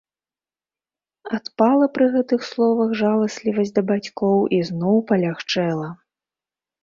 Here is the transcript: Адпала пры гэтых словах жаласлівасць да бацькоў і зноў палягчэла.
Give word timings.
Адпала 1.37 1.89
пры 1.97 2.07
гэтых 2.15 2.47
словах 2.51 2.89
жаласлівасць 3.01 3.73
да 3.75 3.83
бацькоў 3.91 4.39
і 4.57 4.61
зноў 4.69 4.97
палягчэла. 5.11 5.89